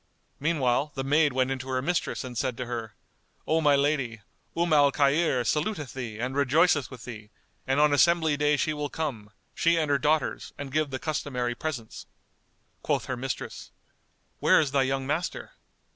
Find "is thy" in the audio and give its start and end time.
14.59-14.81